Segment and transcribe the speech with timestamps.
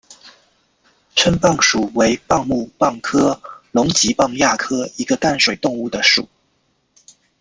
[1.15, 3.39] 蛏蚌属为蚌目蚌科
[3.71, 6.27] 隆嵴蚌亚科一个淡水动物的属。